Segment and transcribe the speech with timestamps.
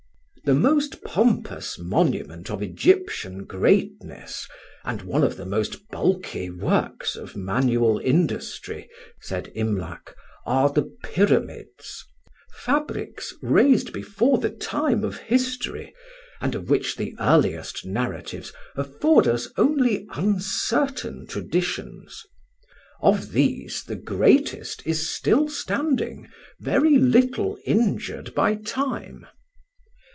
[0.43, 4.47] "The most pompous monument of Egyptian greatness,
[4.83, 8.89] and one of the most bulky works of manual industry,"
[9.21, 10.15] said Imlac,
[10.47, 12.05] "are the Pyramids:
[12.53, 15.93] fabrics raised before the time of history,
[16.41, 22.23] and of which the earliest narratives afford us only uncertain traditions.
[22.99, 26.27] Of these the greatest is still standing,
[26.59, 29.27] very little injured by time."